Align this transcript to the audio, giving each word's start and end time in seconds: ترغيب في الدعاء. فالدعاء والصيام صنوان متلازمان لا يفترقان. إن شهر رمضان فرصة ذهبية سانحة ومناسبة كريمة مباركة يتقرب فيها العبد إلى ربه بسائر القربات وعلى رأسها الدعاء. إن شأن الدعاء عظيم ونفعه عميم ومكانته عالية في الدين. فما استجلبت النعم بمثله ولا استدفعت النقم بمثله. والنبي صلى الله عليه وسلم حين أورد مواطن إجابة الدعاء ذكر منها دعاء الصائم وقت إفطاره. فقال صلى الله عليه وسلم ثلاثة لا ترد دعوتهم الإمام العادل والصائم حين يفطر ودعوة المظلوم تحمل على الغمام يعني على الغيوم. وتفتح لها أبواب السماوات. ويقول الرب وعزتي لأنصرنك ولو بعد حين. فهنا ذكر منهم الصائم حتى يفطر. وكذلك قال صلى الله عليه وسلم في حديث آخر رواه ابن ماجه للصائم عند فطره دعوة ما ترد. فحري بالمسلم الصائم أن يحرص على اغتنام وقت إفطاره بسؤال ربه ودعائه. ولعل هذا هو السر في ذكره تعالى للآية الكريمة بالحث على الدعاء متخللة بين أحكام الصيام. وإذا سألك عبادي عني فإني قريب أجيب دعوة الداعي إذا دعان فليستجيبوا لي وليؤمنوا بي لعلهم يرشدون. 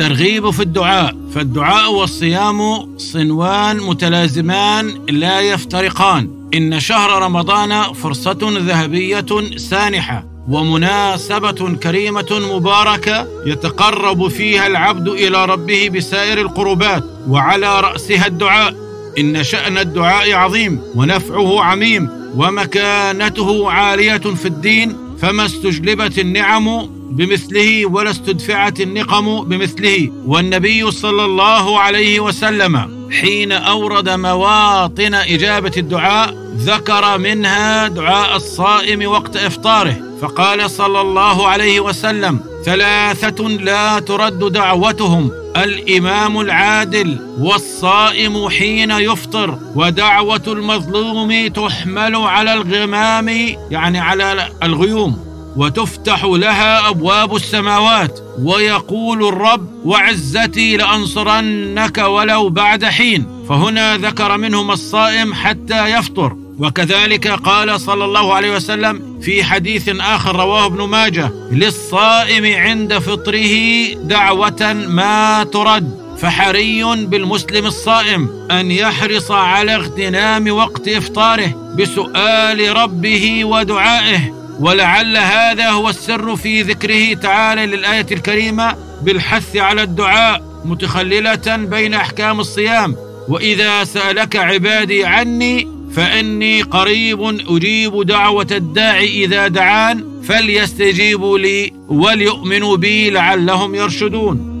ترغيب 0.00 0.50
في 0.50 0.62
الدعاء. 0.62 1.16
فالدعاء 1.34 1.92
والصيام 1.92 2.88
صنوان 2.98 3.76
متلازمان 3.76 5.06
لا 5.10 5.40
يفترقان. 5.40 6.30
إن 6.54 6.80
شهر 6.80 7.22
رمضان 7.22 7.92
فرصة 7.92 8.38
ذهبية 8.42 9.56
سانحة 9.56 10.24
ومناسبة 10.48 11.76
كريمة 11.82 12.40
مباركة 12.54 13.26
يتقرب 13.46 14.28
فيها 14.28 14.66
العبد 14.66 15.08
إلى 15.08 15.44
ربه 15.44 15.88
بسائر 15.88 16.40
القربات 16.40 17.04
وعلى 17.28 17.80
رأسها 17.80 18.26
الدعاء. 18.26 18.74
إن 19.18 19.44
شأن 19.44 19.78
الدعاء 19.78 20.32
عظيم 20.32 20.80
ونفعه 20.94 21.62
عميم 21.62 22.08
ومكانته 22.34 23.70
عالية 23.70 24.16
في 24.16 24.46
الدين. 24.46 24.96
فما 25.22 25.44
استجلبت 25.44 26.18
النعم 26.18 26.99
بمثله 27.10 27.86
ولا 27.86 28.10
استدفعت 28.10 28.80
النقم 28.80 29.44
بمثله. 29.44 30.12
والنبي 30.26 30.90
صلى 30.90 31.24
الله 31.24 31.78
عليه 31.78 32.20
وسلم 32.20 33.08
حين 33.20 33.52
أورد 33.52 34.08
مواطن 34.08 35.14
إجابة 35.14 35.72
الدعاء 35.76 36.34
ذكر 36.56 37.18
منها 37.18 37.88
دعاء 37.88 38.36
الصائم 38.36 39.10
وقت 39.10 39.36
إفطاره. 39.36 39.96
فقال 40.22 40.70
صلى 40.70 41.00
الله 41.00 41.48
عليه 41.48 41.80
وسلم 41.80 42.40
ثلاثة 42.64 43.48
لا 43.48 43.98
ترد 43.98 44.52
دعوتهم 44.52 45.30
الإمام 45.56 46.40
العادل 46.40 47.18
والصائم 47.38 48.48
حين 48.48 48.90
يفطر 48.90 49.58
ودعوة 49.74 50.42
المظلوم 50.46 51.46
تحمل 51.46 52.16
على 52.16 52.52
الغمام 52.52 53.28
يعني 53.70 53.98
على 53.98 54.48
الغيوم. 54.62 55.29
وتفتح 55.56 56.24
لها 56.24 56.88
أبواب 56.88 57.36
السماوات. 57.36 58.20
ويقول 58.42 59.28
الرب 59.28 59.68
وعزتي 59.84 60.76
لأنصرنك 60.76 61.98
ولو 61.98 62.48
بعد 62.48 62.84
حين. 62.84 63.26
فهنا 63.48 63.96
ذكر 63.96 64.36
منهم 64.36 64.70
الصائم 64.70 65.34
حتى 65.34 65.86
يفطر. 65.86 66.36
وكذلك 66.58 67.28
قال 67.28 67.80
صلى 67.80 68.04
الله 68.04 68.34
عليه 68.34 68.56
وسلم 68.56 69.20
في 69.22 69.44
حديث 69.44 69.88
آخر 69.88 70.36
رواه 70.36 70.66
ابن 70.66 70.82
ماجه 70.82 71.30
للصائم 71.52 72.56
عند 72.56 72.98
فطره 72.98 73.86
دعوة 73.94 74.72
ما 74.72 75.44
ترد. 75.44 76.00
فحري 76.18 76.84
بالمسلم 77.06 77.66
الصائم 77.66 78.28
أن 78.50 78.70
يحرص 78.70 79.30
على 79.30 79.74
اغتنام 79.74 80.48
وقت 80.48 80.88
إفطاره 80.88 81.74
بسؤال 81.78 82.76
ربه 82.76 83.44
ودعائه. 83.44 84.39
ولعل 84.60 85.16
هذا 85.16 85.70
هو 85.70 85.88
السر 85.88 86.36
في 86.36 86.62
ذكره 86.62 87.14
تعالى 87.14 87.66
للآية 87.66 88.06
الكريمة 88.12 88.76
بالحث 89.02 89.56
على 89.56 89.82
الدعاء 89.82 90.42
متخللة 90.64 91.56
بين 91.56 91.94
أحكام 91.94 92.40
الصيام. 92.40 92.96
وإذا 93.28 93.84
سألك 93.84 94.36
عبادي 94.36 95.04
عني 95.04 95.68
فإني 95.94 96.62
قريب 96.62 97.22
أجيب 97.48 98.02
دعوة 98.02 98.46
الداعي 98.50 99.24
إذا 99.24 99.48
دعان 99.48 100.04
فليستجيبوا 100.24 101.38
لي 101.38 101.72
وليؤمنوا 101.88 102.76
بي 102.76 103.10
لعلهم 103.10 103.74
يرشدون. 103.74 104.59